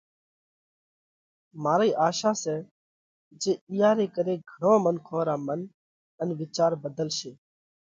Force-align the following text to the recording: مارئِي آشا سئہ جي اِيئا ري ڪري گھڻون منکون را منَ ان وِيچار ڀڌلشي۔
مارئِي 1.63 1.91
آشا 2.07 2.31
سئہ 2.41 2.55
جي 3.41 3.51
اِيئا 3.71 3.89
ري 3.97 4.07
ڪري 4.15 4.35
گھڻون 4.49 4.77
منکون 4.85 5.23
را 5.27 5.35
منَ 5.45 5.59
ان 6.19 6.29
وِيچار 6.39 6.71
ڀڌلشي۔ 6.81 7.31